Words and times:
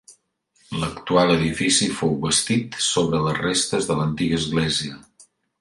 L'actual 0.83 1.33
edifici 1.33 1.89
fou 1.99 2.15
bastit 2.25 2.79
sobre 2.89 3.23
les 3.29 3.39
restes 3.45 3.91
de 3.93 3.99
l'antiga 4.03 4.43
església. 4.45 4.99